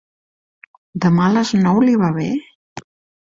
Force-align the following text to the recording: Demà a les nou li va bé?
Demà 1.03 1.27
a 1.31 1.35
les 1.35 1.51
nou 1.67 1.81
li 1.85 1.93
va 2.05 2.09
bé? 2.17 2.31